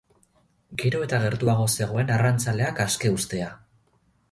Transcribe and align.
Gero 0.83 1.01
eta 1.07 1.19
gertuago 1.25 1.67
zegoen 1.75 2.11
arrantzaleak 2.17 2.83
aske 2.89 3.15
uztea. 3.21 3.55